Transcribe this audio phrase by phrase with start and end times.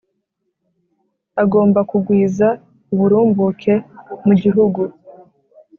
[1.43, 2.47] agomba kugwiza
[2.93, 3.73] uburumbuke
[4.25, 4.81] mu gihugu.